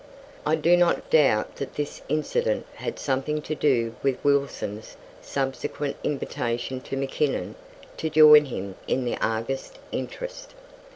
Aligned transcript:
I 0.47 0.55
do 0.55 0.75
not 0.75 1.11
doubt 1.11 1.57
that 1.57 1.75
this 1.75 2.01
incident 2.09 2.65
had 2.77 2.97
something 2.97 3.39
to 3.43 3.53
do 3.53 3.93
with 4.01 4.17
Wilson's 4.25 4.97
subsequent 5.21 5.95
invitation 6.03 6.81
to 6.81 6.97
Mackinnon 6.97 7.53
to 7.97 8.09
join 8.09 8.45
him 8.45 8.73
in 8.87 9.05
the 9.05 9.15
"Argus" 9.17 9.73
interest. 9.91 10.55